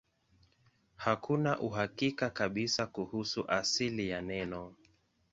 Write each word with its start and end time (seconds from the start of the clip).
Hakuna 0.95 1.59
uhakika 1.59 2.29
kabisa 2.29 2.87
kuhusu 2.87 3.47
asili 3.47 4.09
ya 4.09 4.21
neno. 4.21 4.75